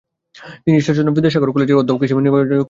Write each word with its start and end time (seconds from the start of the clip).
তিনি 0.63 0.75
ঈশ্বরচন্দ্র 0.77 1.15
বিদ্যাসাগরকে 1.15 1.55
কলেজের 1.55 1.79
অধ্যক্ষ 1.81 2.01
হিসাবে 2.03 2.21
পান। 2.25 2.59